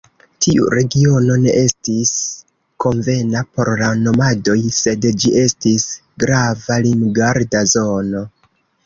[0.43, 2.13] Tiu regiono ne estis
[2.85, 5.87] konvena por la nomadoj, sed ĝi estis
[6.25, 8.25] grava limgarda zono.